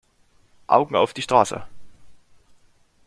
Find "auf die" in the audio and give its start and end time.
0.95-1.21